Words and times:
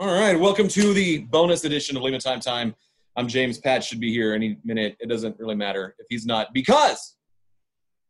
All 0.00 0.06
right, 0.06 0.38
welcome 0.38 0.68
to 0.68 0.94
the 0.94 1.18
bonus 1.24 1.64
edition 1.64 1.96
of 1.96 2.04
Lehman 2.04 2.20
Time 2.20 2.38
Time. 2.38 2.72
I'm 3.16 3.26
James. 3.26 3.58
Pat 3.58 3.82
should 3.82 3.98
be 3.98 4.12
here 4.12 4.32
any 4.32 4.56
minute. 4.62 4.96
It 5.00 5.08
doesn't 5.08 5.36
really 5.40 5.56
matter 5.56 5.96
if 5.98 6.06
he's 6.08 6.24
not 6.24 6.54
because 6.54 7.16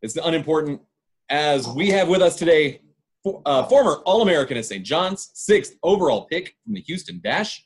it's 0.02 0.14
unimportant. 0.16 0.82
As 1.30 1.66
we 1.66 1.88
have 1.88 2.08
with 2.08 2.20
us 2.20 2.36
today, 2.36 2.82
uh, 3.46 3.62
former 3.64 4.02
All-American 4.04 4.58
at 4.58 4.66
St. 4.66 4.84
John's, 4.84 5.30
sixth 5.32 5.76
overall 5.82 6.26
pick 6.26 6.54
from 6.62 6.74
the 6.74 6.82
Houston 6.82 7.22
Dash, 7.24 7.64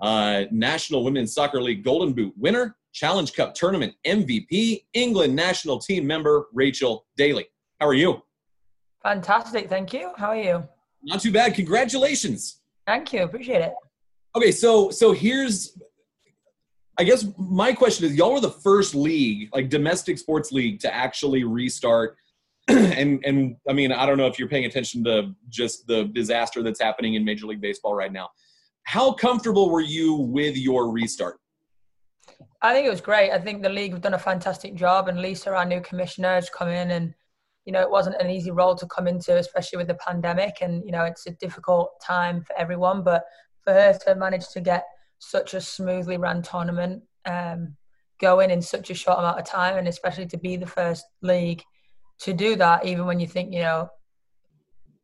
uh, 0.00 0.44
National 0.50 1.04
Women's 1.04 1.34
Soccer 1.34 1.60
League 1.60 1.84
Golden 1.84 2.14
Boot 2.14 2.32
winner, 2.38 2.74
Challenge 2.94 3.30
Cup 3.34 3.52
Tournament 3.54 3.92
MVP, 4.06 4.86
England 4.94 5.36
national 5.36 5.78
team 5.78 6.06
member 6.06 6.46
Rachel 6.54 7.04
Daly. 7.18 7.44
How 7.80 7.88
are 7.88 7.92
you? 7.92 8.22
Fantastic, 9.02 9.68
thank 9.68 9.92
you. 9.92 10.12
How 10.16 10.28
are 10.28 10.36
you? 10.36 10.66
Not 11.02 11.20
too 11.20 11.32
bad. 11.32 11.52
Congratulations. 11.52 12.62
Thank 12.88 13.12
you. 13.12 13.22
Appreciate 13.22 13.60
it. 13.60 13.74
Okay, 14.34 14.50
so 14.50 14.90
so 14.90 15.12
here's 15.12 15.78
I 16.96 17.04
guess 17.04 17.26
my 17.36 17.74
question 17.74 18.06
is 18.06 18.14
y'all 18.14 18.32
were 18.32 18.40
the 18.40 18.50
first 18.50 18.94
league, 18.94 19.50
like 19.52 19.68
domestic 19.68 20.16
sports 20.16 20.52
league 20.52 20.80
to 20.80 20.94
actually 20.94 21.44
restart 21.44 22.16
and 22.68 23.22
and 23.26 23.56
I 23.68 23.74
mean, 23.74 23.92
I 23.92 24.06
don't 24.06 24.16
know 24.16 24.26
if 24.26 24.38
you're 24.38 24.48
paying 24.48 24.64
attention 24.64 25.04
to 25.04 25.34
just 25.50 25.86
the 25.86 26.04
disaster 26.14 26.62
that's 26.62 26.80
happening 26.80 27.12
in 27.12 27.26
Major 27.26 27.46
League 27.46 27.60
Baseball 27.60 27.94
right 27.94 28.12
now. 28.12 28.30
How 28.84 29.12
comfortable 29.12 29.68
were 29.68 29.82
you 29.82 30.14
with 30.14 30.56
your 30.56 30.90
restart? 30.90 31.38
I 32.62 32.72
think 32.72 32.86
it 32.86 32.90
was 32.90 33.02
great. 33.02 33.32
I 33.32 33.38
think 33.38 33.62
the 33.62 33.68
league 33.68 33.92
have 33.92 34.00
done 34.00 34.14
a 34.14 34.18
fantastic 34.18 34.74
job, 34.76 35.08
and 35.08 35.20
Lisa, 35.20 35.54
our 35.54 35.66
new 35.66 35.82
commissioner, 35.82 36.36
has 36.36 36.48
come 36.48 36.68
in 36.70 36.90
and 36.92 37.14
you 37.64 37.72
know, 37.72 37.82
it 37.82 37.90
wasn't 37.90 38.20
an 38.20 38.30
easy 38.30 38.50
role 38.50 38.74
to 38.74 38.86
come 38.86 39.06
into, 39.06 39.36
especially 39.36 39.76
with 39.76 39.88
the 39.88 39.94
pandemic. 39.94 40.58
And, 40.62 40.82
you 40.84 40.92
know, 40.92 41.04
it's 41.04 41.26
a 41.26 41.32
difficult 41.32 41.90
time 42.00 42.42
for 42.42 42.56
everyone. 42.58 43.02
But 43.02 43.24
for 43.62 43.72
her 43.72 43.96
to 44.06 44.14
manage 44.14 44.48
to 44.50 44.60
get 44.60 44.84
such 45.18 45.54
a 45.54 45.60
smoothly 45.60 46.16
run 46.16 46.42
tournament 46.42 47.02
um, 47.26 47.76
going 48.20 48.50
in 48.50 48.62
such 48.62 48.90
a 48.90 48.94
short 48.94 49.18
amount 49.18 49.38
of 49.38 49.44
time, 49.44 49.76
and 49.76 49.86
especially 49.86 50.26
to 50.26 50.38
be 50.38 50.56
the 50.56 50.66
first 50.66 51.04
league 51.22 51.62
to 52.20 52.32
do 52.32 52.56
that, 52.56 52.84
even 52.86 53.06
when 53.06 53.20
you 53.20 53.26
think, 53.26 53.52
you 53.52 53.60
know, 53.60 53.88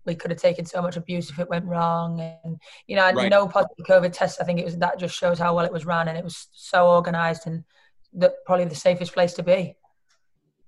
we 0.06 0.14
could 0.14 0.30
have 0.30 0.40
taken 0.40 0.64
so 0.64 0.82
much 0.82 0.96
abuse 0.96 1.30
if 1.30 1.38
it 1.38 1.48
went 1.48 1.64
wrong. 1.64 2.20
And, 2.20 2.60
you 2.86 2.96
know, 2.96 3.10
right. 3.12 3.30
no 3.30 3.46
positive 3.46 3.86
COVID 3.86 4.12
tests. 4.12 4.40
I 4.40 4.44
think 4.44 4.58
it 4.58 4.64
was 4.64 4.76
that 4.78 4.98
just 4.98 5.16
shows 5.16 5.38
how 5.38 5.54
well 5.54 5.64
it 5.64 5.72
was 5.72 5.86
run 5.86 6.08
and 6.08 6.18
it 6.18 6.24
was 6.24 6.48
so 6.52 6.88
organized 6.88 7.46
and 7.46 7.64
the, 8.12 8.34
probably 8.46 8.66
the 8.66 8.74
safest 8.74 9.12
place 9.12 9.34
to 9.34 9.42
be. 9.42 9.76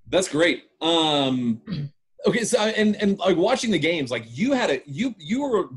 That's 0.08 0.28
great. 0.28 0.64
Um, 0.80 1.60
okay, 2.26 2.44
so 2.44 2.58
and 2.58 2.96
and 2.96 3.18
like 3.18 3.36
watching 3.36 3.70
the 3.70 3.78
games, 3.78 4.10
like 4.10 4.24
you 4.26 4.52
had 4.52 4.70
a 4.70 4.82
you 4.86 5.14
you 5.18 5.42
were 5.42 5.68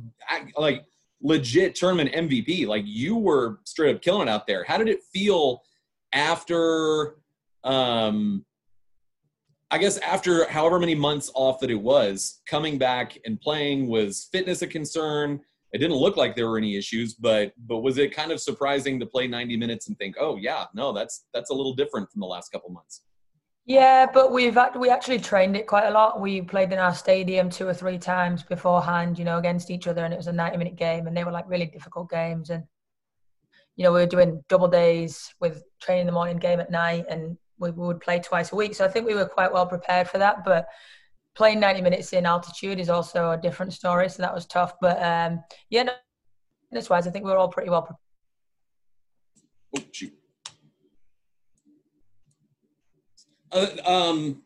like 0.58 0.86
legit 1.22 1.76
tournament 1.76 2.12
MVP. 2.14 2.68
Like 2.68 2.84
you 2.86 3.16
were 3.16 3.60
straight 3.66 3.96
up 3.96 4.02
killing 4.02 4.28
it 4.28 4.32
out 4.32 4.48
there. 4.48 4.64
How 4.64 4.78
did 4.78 4.88
it 4.88 5.04
feel 5.12 5.62
after? 6.14 7.18
Um, 7.64 8.46
I 9.72 9.78
guess 9.78 9.98
after 10.00 10.50
however 10.50 10.80
many 10.80 10.96
months 10.96 11.30
off 11.36 11.60
that 11.60 11.70
it 11.70 11.76
was, 11.76 12.42
coming 12.48 12.80
back 12.80 13.18
and 13.26 13.40
playing 13.40 13.88
was 13.88 14.28
fitness 14.32 14.62
a 14.64 14.68
concern? 14.68 15.42
It 15.72 15.78
didn't 15.78 15.98
look 15.98 16.18
like 16.18 16.36
there 16.36 16.50
were 16.50 16.58
any 16.58 16.76
issues, 16.76 17.14
but 17.14 17.54
but 17.68 17.80
was 17.80 18.00
it 18.00 18.16
kind 18.16 18.32
of 18.32 18.40
surprising 18.40 19.00
to 19.00 19.06
play 19.06 19.28
90 19.28 19.58
minutes 19.58 19.88
and 19.88 19.98
think, 19.98 20.16
oh 20.20 20.38
yeah, 20.38 20.66
no, 20.74 20.92
that's 20.92 21.26
that's 21.34 21.52
a 21.52 21.54
little 21.54 21.76
different 21.76 22.12
from 22.12 22.22
the 22.22 22.28
last 22.28 22.52
couple 22.52 22.72
months? 22.72 23.02
Yeah, 23.70 24.08
but 24.12 24.32
we've 24.32 24.58
we 24.80 24.90
actually 24.90 25.20
trained 25.20 25.56
it 25.56 25.68
quite 25.68 25.86
a 25.86 25.92
lot. 25.92 26.20
We 26.20 26.42
played 26.42 26.74
in 26.74 26.80
our 26.80 26.96
stadium 26.96 27.52
two 27.52 27.68
or 27.68 27.74
three 27.76 28.00
times 28.00 28.42
beforehand, 28.42 29.20
you 29.20 29.26
know, 29.26 29.38
against 29.38 29.70
each 29.70 29.86
other, 29.86 30.04
and 30.04 30.12
it 30.12 30.18
was 30.18 30.26
a 30.26 30.34
ninety-minute 30.34 30.76
game, 30.76 31.06
and 31.06 31.16
they 31.16 31.24
were 31.24 31.32
like 31.32 31.48
really 31.48 31.68
difficult 31.68 32.10
games. 32.10 32.50
And 32.50 32.64
you 33.76 33.84
know, 33.84 33.94
we 33.94 34.00
were 34.00 34.08
doing 34.08 34.44
double 34.50 34.70
days 34.70 35.36
with 35.40 35.62
training 35.80 36.02
in 36.02 36.08
the 36.08 36.14
morning, 36.14 36.38
game 36.38 36.60
at 36.60 36.72
night, 36.72 37.06
and 37.10 37.38
we 37.60 37.70
would 37.70 38.00
play 38.00 38.20
twice 38.20 38.52
a 38.52 38.56
week. 38.56 38.74
So 38.74 38.86
I 38.86 38.88
think 38.88 39.06
we 39.06 39.14
were 39.14 39.28
quite 39.28 39.54
well 39.54 39.68
prepared 39.68 40.10
for 40.10 40.18
that. 40.18 40.44
But 40.44 40.68
playing 41.36 41.60
ninety 41.60 41.82
minutes 41.84 42.12
in 42.12 42.26
altitude 42.26 42.80
is 42.80 42.90
also 42.90 43.30
a 43.30 43.38
different 43.38 43.74
story, 43.74 44.10
so 44.10 44.24
that 44.24 44.34
was 44.34 44.48
tough. 44.48 44.74
But 44.82 45.00
um, 45.00 45.44
yeah, 45.70 45.84
no, 45.84 45.94
this 46.72 46.90
wise, 46.90 47.06
I 47.06 47.12
think 47.12 47.24
we 47.24 47.30
were 47.30 47.38
all 47.38 47.50
pretty 47.50 47.70
well 47.70 47.84
prepared. 47.84 48.00
Oh, 49.78 50.19
Uh, 53.52 53.68
um, 53.86 54.42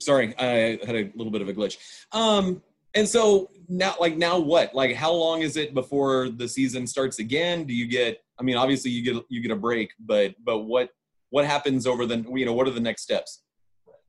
sorry, 0.00 0.34
I 0.38 0.78
had 0.84 0.96
a 0.96 1.10
little 1.14 1.30
bit 1.30 1.42
of 1.42 1.48
a 1.48 1.52
glitch. 1.52 1.78
Um, 2.12 2.62
and 2.94 3.08
so 3.08 3.50
now, 3.68 3.94
like 4.00 4.16
now, 4.16 4.38
what? 4.38 4.74
Like, 4.74 4.94
how 4.94 5.12
long 5.12 5.42
is 5.42 5.56
it 5.56 5.72
before 5.72 6.28
the 6.28 6.46
season 6.46 6.86
starts 6.86 7.18
again? 7.18 7.64
Do 7.64 7.74
you 7.74 7.86
get? 7.86 8.22
I 8.38 8.42
mean, 8.42 8.56
obviously, 8.56 8.90
you 8.90 9.02
get 9.02 9.24
you 9.28 9.40
get 9.40 9.50
a 9.50 9.56
break, 9.56 9.92
but 9.98 10.34
but 10.44 10.60
what 10.60 10.90
what 11.30 11.46
happens 11.46 11.86
over 11.86 12.04
the 12.04 12.24
you 12.34 12.44
know 12.44 12.52
what 12.52 12.68
are 12.68 12.72
the 12.72 12.80
next 12.80 13.02
steps? 13.02 13.42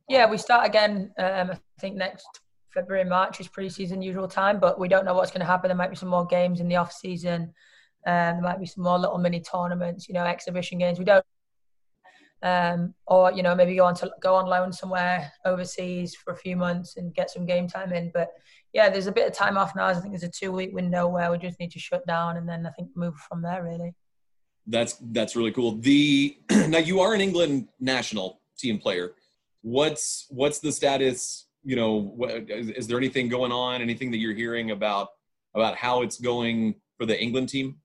Yeah, 0.09 0.29
we 0.29 0.37
start 0.37 0.67
again. 0.67 1.13
Um, 1.17 1.51
I 1.51 1.57
think 1.79 1.95
next 1.95 2.27
February 2.73 3.05
March 3.05 3.39
is 3.39 3.47
preseason 3.47 4.03
usual 4.03 4.27
time, 4.27 4.59
but 4.59 4.77
we 4.77 4.89
don't 4.89 5.05
know 5.05 5.13
what's 5.13 5.31
going 5.31 5.39
to 5.39 5.45
happen. 5.45 5.69
There 5.69 5.77
might 5.77 5.89
be 5.89 5.95
some 5.95 6.09
more 6.09 6.25
games 6.25 6.59
in 6.59 6.67
the 6.67 6.75
off 6.75 6.91
season. 6.91 7.53
Um, 8.05 8.35
there 8.35 8.41
might 8.41 8.59
be 8.59 8.65
some 8.65 8.83
more 8.83 8.99
little 8.99 9.17
mini 9.17 9.39
tournaments, 9.39 10.09
you 10.09 10.13
know, 10.13 10.25
exhibition 10.25 10.77
games. 10.77 10.99
We 10.99 11.05
don't 11.05 11.23
um, 12.43 12.93
or 13.07 13.31
you 13.31 13.41
know 13.41 13.55
maybe 13.55 13.75
go 13.75 13.85
on 13.85 13.95
to 13.95 14.11
go 14.21 14.35
on 14.35 14.45
loan 14.45 14.71
somewhere 14.71 15.31
overseas 15.45 16.13
for 16.13 16.33
a 16.33 16.37
few 16.37 16.55
months 16.55 16.97
and 16.97 17.15
get 17.15 17.31
some 17.31 17.45
game 17.45 17.67
time 17.67 17.91
in. 17.93 18.11
But 18.13 18.29
yeah, 18.73 18.89
there's 18.89 19.07
a 19.07 19.11
bit 19.11 19.27
of 19.27 19.33
time 19.33 19.57
off 19.57 19.75
now. 19.75 19.85
I 19.85 19.93
think 19.93 20.11
there's 20.11 20.23
a 20.23 20.29
two 20.29 20.51
week 20.51 20.73
window 20.73 21.07
where 21.07 21.31
we 21.31 21.37
just 21.37 21.59
need 21.59 21.71
to 21.71 21.79
shut 21.79 22.05
down 22.05 22.37
and 22.37 22.47
then 22.47 22.65
I 22.65 22.71
think 22.71 22.89
move 22.95 23.15
from 23.15 23.41
there 23.41 23.63
really. 23.63 23.95
That's 24.67 24.97
that's 25.11 25.35
really 25.35 25.51
cool. 25.51 25.77
The 25.77 26.37
now 26.51 26.79
you 26.79 26.99
are 26.99 27.13
an 27.13 27.21
England 27.21 27.69
national 27.79 28.41
team 28.57 28.77
player. 28.77 29.13
What's 29.61 30.27
what's 30.29 30.59
the 30.59 30.71
status? 30.71 31.47
You 31.63 31.77
know, 31.77 32.17
is, 32.49 32.69
is 32.69 32.87
there 32.87 32.97
anything 32.97 33.29
going 33.29 33.53
on? 33.53 33.81
Anything 33.81 34.11
that 34.11 34.17
you're 34.17 34.35
hearing 34.35 34.71
about 34.71 35.07
about 35.55 35.77
how 35.77 36.01
it's 36.01 36.19
going 36.19 36.75
for 36.97 37.05
the 37.05 37.19
England 37.19 37.47
team? 37.49 37.77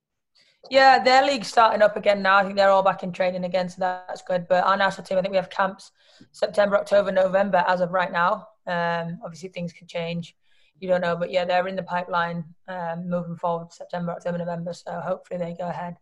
Yeah, 0.70 1.02
their 1.02 1.24
league's 1.24 1.48
starting 1.48 1.82
up 1.82 1.96
again 1.96 2.22
now. 2.22 2.36
I 2.36 2.44
think 2.44 2.56
they're 2.56 2.70
all 2.70 2.82
back 2.82 3.02
in 3.02 3.12
training 3.12 3.44
again, 3.44 3.68
so 3.68 3.76
that's 3.80 4.22
good. 4.22 4.46
But 4.48 4.64
our 4.64 4.76
national 4.76 5.06
team, 5.06 5.18
I 5.18 5.22
think 5.22 5.32
we 5.32 5.36
have 5.36 5.50
camps 5.50 5.92
September, 6.32 6.76
October, 6.76 7.12
November 7.12 7.64
as 7.66 7.80
of 7.80 7.90
right 7.92 8.12
now. 8.12 8.48
Um, 8.66 9.18
obviously, 9.24 9.48
things 9.48 9.72
can 9.72 9.86
change. 9.86 10.36
You 10.80 10.88
don't 10.88 11.00
know, 11.00 11.16
but 11.16 11.30
yeah, 11.30 11.44
they're 11.44 11.66
in 11.68 11.76
the 11.76 11.82
pipeline 11.82 12.44
um, 12.68 13.08
moving 13.08 13.36
forward 13.36 13.72
September, 13.72 14.12
October, 14.12 14.38
November. 14.38 14.72
So 14.72 15.00
hopefully 15.00 15.38
they 15.38 15.54
go 15.58 15.68
ahead. 15.68 15.96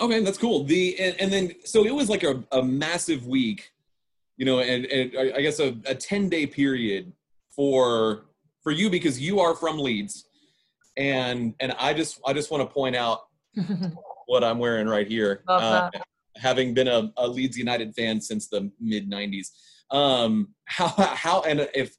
Okay, 0.00 0.22
that's 0.22 0.38
cool. 0.38 0.64
The 0.64 0.98
and, 1.00 1.20
and 1.20 1.32
then 1.32 1.52
so 1.64 1.84
it 1.86 1.94
was 1.94 2.08
like 2.10 2.24
a, 2.24 2.42
a 2.52 2.62
massive 2.62 3.26
week, 3.26 3.72
you 4.36 4.44
know, 4.44 4.60
and, 4.60 4.86
and 4.86 5.34
I 5.34 5.40
guess 5.40 5.60
a, 5.60 5.76
a 5.86 5.94
ten 5.94 6.28
day 6.28 6.46
period 6.46 7.12
for 7.50 8.26
for 8.62 8.72
you 8.72 8.90
because 8.90 9.20
you 9.20 9.40
are 9.40 9.54
from 9.54 9.78
Leeds 9.78 10.26
and 10.96 11.54
and 11.60 11.72
I 11.78 11.94
just 11.94 12.20
I 12.26 12.32
just 12.32 12.50
want 12.50 12.68
to 12.68 12.72
point 12.72 12.96
out 12.96 13.20
what 14.26 14.44
I'm 14.44 14.58
wearing 14.58 14.86
right 14.86 15.06
here. 15.06 15.42
Uh, 15.48 15.90
having 16.36 16.74
been 16.74 16.88
a, 16.88 17.12
a, 17.16 17.28
Leeds 17.28 17.56
United 17.56 17.94
fan 17.94 18.20
since 18.20 18.48
the 18.48 18.70
mid 18.80 19.10
'90s, 19.10 19.48
um, 19.90 20.48
how 20.66 20.88
how 20.88 21.42
and 21.42 21.68
if 21.74 21.94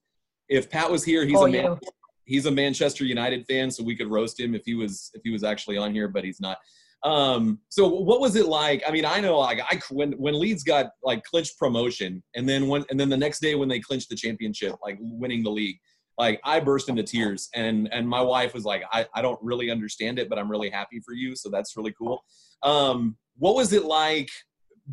if 0.50 0.70
Pat 0.70 0.90
was 0.90 1.04
here, 1.04 1.26
he's 1.26 1.38
oh, 1.38 1.46
a 1.46 1.52
man, 1.52 1.78
he's 2.26 2.46
a 2.46 2.52
Manchester 2.52 3.06
United 3.06 3.46
fan, 3.48 3.72
so 3.72 3.84
we 3.84 3.96
could 3.96 4.08
roast 4.08 4.40
him 4.40 4.56
if 4.56 4.64
he 4.66 4.76
was 4.76 5.12
if 5.14 5.22
he 5.24 5.32
was 5.32 5.44
actually 5.44 5.78
on 5.78 5.94
here, 5.94 6.08
but 6.08 6.24
he's 6.24 6.40
not. 6.40 6.58
Um, 7.04 7.60
so 7.70 7.88
what 7.88 8.20
was 8.20 8.36
it 8.36 8.48
like? 8.48 8.82
I 8.88 8.92
mean, 8.92 9.06
I 9.06 9.20
know 9.20 9.38
like 9.40 9.60
I 9.62 9.80
when 9.92 10.14
when 10.14 10.40
Leeds 10.40 10.64
got 10.64 10.92
like 11.04 11.24
clinched 11.24 11.58
promotion, 11.60 12.24
and 12.36 12.48
then 12.48 12.68
when 12.68 12.84
and 12.90 13.00
then 13.00 13.10
the 13.10 13.18
next 13.18 13.40
day 13.42 13.56
when 13.56 13.70
they 13.70 13.80
clinched 13.80 14.10
the 14.10 14.16
championship, 14.16 14.76
like 14.84 14.98
winning 15.00 15.44
the 15.44 15.52
league 15.52 15.78
like 16.18 16.40
I 16.44 16.60
burst 16.60 16.90
into 16.90 17.04
tears 17.04 17.50
and 17.56 17.90
and 17.92 18.08
my 18.08 18.22
wife 18.22 18.54
was 18.54 18.64
like 18.64 18.84
I, 18.92 19.06
I 19.14 19.22
don't 19.22 19.40
really 19.42 19.70
understand 19.70 20.20
it 20.20 20.30
but 20.30 20.40
I'm 20.40 20.50
really 20.50 20.70
happy 20.70 21.00
for 21.00 21.14
you 21.14 21.36
so 21.36 21.50
that's 21.50 21.76
really 21.76 21.94
cool. 21.98 22.24
Um, 22.64 23.18
what 23.38 23.56
was 23.56 23.74
it 23.74 23.86
like 23.86 24.30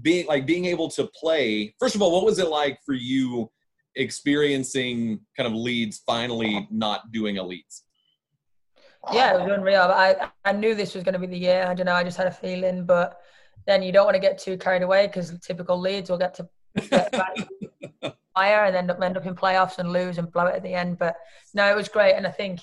being 0.00 0.26
like 0.26 0.46
being 0.46 0.64
able 0.64 0.88
to 0.88 1.08
play 1.14 1.74
first 1.78 1.94
of 1.94 2.02
all 2.02 2.12
what 2.12 2.24
was 2.24 2.38
it 2.38 2.48
like 2.48 2.78
for 2.84 2.94
you 2.94 3.50
experiencing 3.94 5.20
kind 5.36 5.46
of 5.46 5.52
Leeds 5.52 6.02
finally 6.06 6.66
not 6.70 7.12
doing 7.12 7.38
a 7.38 7.42
Leeds 7.42 7.84
yeah 9.12 9.34
it 9.34 9.40
was 9.42 9.50
unreal. 9.52 9.82
I, 9.82 10.30
I 10.44 10.52
knew 10.52 10.74
this 10.74 10.94
was 10.94 11.04
going 11.04 11.12
to 11.12 11.18
be 11.18 11.26
the 11.26 11.38
year 11.38 11.66
I 11.68 11.74
don't 11.74 11.86
know 11.86 11.92
I 11.92 12.04
just 12.04 12.16
had 12.16 12.26
a 12.26 12.32
feeling 12.32 12.86
but 12.86 13.18
then 13.66 13.82
you 13.82 13.92
don't 13.92 14.06
want 14.06 14.14
to 14.14 14.20
get 14.20 14.38
too 14.38 14.56
carried 14.56 14.82
away 14.82 15.08
because 15.08 15.38
typical 15.40 15.78
Leeds 15.78 16.08
will 16.08 16.18
get 16.18 16.34
to 16.34 16.48
fire 18.34 18.64
and 18.64 18.76
end 18.76 18.90
up 18.90 19.00
end 19.02 19.16
up 19.16 19.26
in 19.26 19.34
playoffs 19.34 19.78
and 19.78 19.92
lose 19.92 20.18
and 20.18 20.32
blow 20.32 20.46
it 20.46 20.56
at 20.56 20.62
the 20.62 20.74
end. 20.74 20.98
But 20.98 21.16
no, 21.54 21.70
it 21.70 21.76
was 21.76 21.88
great, 21.88 22.14
and 22.14 22.26
I 22.26 22.30
think 22.30 22.60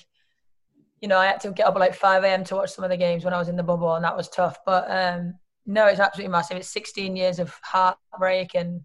you 1.00 1.08
know 1.08 1.18
I 1.18 1.26
had 1.26 1.40
to 1.40 1.52
get 1.52 1.66
up 1.66 1.74
at 1.74 1.80
like 1.80 1.94
five 1.94 2.24
a.m. 2.24 2.44
to 2.44 2.56
watch 2.56 2.70
some 2.72 2.84
of 2.84 2.90
the 2.90 2.96
games 2.96 3.24
when 3.24 3.34
I 3.34 3.38
was 3.38 3.48
in 3.48 3.56
the 3.56 3.62
bubble, 3.62 3.94
and 3.94 4.04
that 4.04 4.16
was 4.16 4.28
tough. 4.28 4.58
But 4.64 4.90
um, 4.90 5.34
no, 5.66 5.86
it's 5.86 6.00
absolutely 6.00 6.32
massive. 6.32 6.56
It's 6.56 6.68
16 6.68 7.16
years 7.16 7.38
of 7.38 7.54
heartbreak, 7.62 8.54
and 8.54 8.82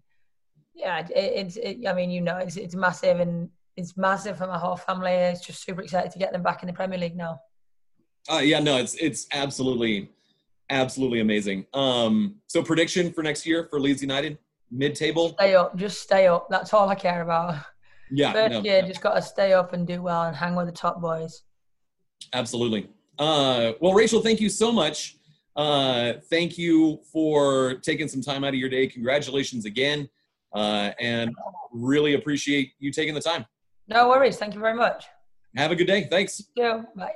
yeah, 0.74 1.00
it, 1.00 1.10
it's. 1.14 1.56
It, 1.56 1.86
I 1.86 1.92
mean, 1.92 2.10
you 2.10 2.20
know, 2.20 2.36
it's 2.38 2.56
it's 2.56 2.74
massive, 2.74 3.20
and 3.20 3.48
it's 3.76 3.96
massive 3.96 4.38
for 4.38 4.46
my 4.46 4.58
whole 4.58 4.76
family. 4.76 5.12
It's 5.12 5.44
just 5.44 5.64
super 5.64 5.82
excited 5.82 6.12
to 6.12 6.18
get 6.18 6.32
them 6.32 6.42
back 6.42 6.62
in 6.62 6.66
the 6.66 6.72
Premier 6.72 6.98
League 6.98 7.16
now. 7.16 7.40
Uh, 8.28 8.38
yeah, 8.38 8.60
no, 8.60 8.76
it's 8.76 8.94
it's 8.94 9.26
absolutely, 9.32 10.10
absolutely 10.70 11.20
amazing. 11.20 11.66
Um, 11.74 12.36
so 12.46 12.62
prediction 12.62 13.12
for 13.12 13.22
next 13.22 13.46
year 13.46 13.64
for 13.70 13.80
Leeds 13.80 14.02
United, 14.02 14.38
mid-table. 14.70 15.30
Stay 15.30 15.54
up, 15.54 15.76
just 15.76 16.00
stay 16.02 16.26
up. 16.26 16.48
That's 16.50 16.72
all 16.74 16.88
I 16.88 16.94
care 16.94 17.22
about. 17.22 17.56
Yeah, 18.10 18.32
First 18.32 18.52
no, 18.52 18.60
year, 18.62 18.82
no, 18.82 18.88
just 18.88 19.00
got 19.00 19.14
to 19.14 19.22
stay 19.22 19.52
up 19.52 19.72
and 19.72 19.86
do 19.86 20.00
well 20.02 20.22
and 20.24 20.36
hang 20.36 20.54
with 20.54 20.66
the 20.66 20.72
top 20.72 21.00
boys. 21.00 21.42
absolutely. 22.32 22.88
Uh, 23.18 23.72
well, 23.80 23.94
Rachel, 23.94 24.20
thank 24.20 24.40
you 24.40 24.48
so 24.48 24.70
much. 24.70 25.16
Uh, 25.56 26.14
thank 26.30 26.58
you 26.58 27.00
for 27.10 27.74
taking 27.76 28.08
some 28.08 28.20
time 28.20 28.44
out 28.44 28.50
of 28.50 28.56
your 28.56 28.68
day. 28.68 28.86
Congratulations 28.86 29.64
again, 29.64 30.08
uh, 30.54 30.90
and 31.00 31.30
really 31.72 32.14
appreciate 32.14 32.72
you 32.78 32.92
taking 32.92 33.14
the 33.14 33.20
time. 33.20 33.46
No 33.88 34.08
worries. 34.08 34.36
Thank 34.36 34.54
you 34.54 34.60
very 34.60 34.74
much. 34.74 35.06
Have 35.56 35.70
a 35.70 35.76
good 35.76 35.86
day. 35.86 36.06
Thanks. 36.10 36.42
Yeah, 36.54 36.82
bye. 36.94 37.14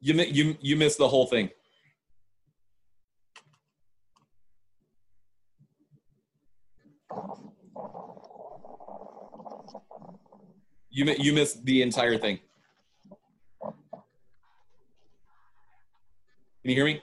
You 0.00 0.14
you 0.14 0.56
you 0.60 0.76
missed 0.76 0.98
the 0.98 1.08
whole 1.08 1.26
thing. 1.26 1.50
You 10.90 11.04
you 11.18 11.32
missed 11.32 11.64
the 11.64 11.82
entire 11.82 12.16
thing. 12.16 12.38
Can 16.62 16.70
you 16.70 16.74
hear 16.74 16.84
me? 16.84 17.02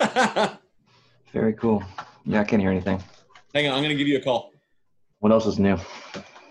Very 1.32 1.52
cool. 1.54 1.82
Yeah, 2.24 2.40
I 2.40 2.44
can't 2.44 2.62
hear 2.62 2.70
anything. 2.70 3.02
Hang 3.54 3.68
on, 3.68 3.74
I'm 3.74 3.82
gonna 3.82 3.94
give 3.94 4.08
you 4.08 4.16
a 4.18 4.20
call. 4.20 4.52
What 5.20 5.32
else 5.32 5.46
is 5.46 5.58
new? 5.58 5.76